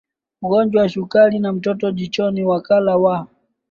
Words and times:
ugonjwa 0.41 0.81
wa 0.81 0.89
sukari 0.89 1.39
na 1.39 1.53
mtoto 1.53 1.91
jichoni 1.91 2.43
Wakala 2.43 2.97
wa 2.97 3.27